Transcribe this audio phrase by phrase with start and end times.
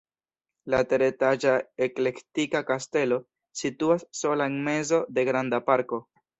[0.73, 1.53] La teretaĝa
[1.87, 3.21] eklektika kastelo
[3.63, 6.05] situas sola en mezo de granda parko.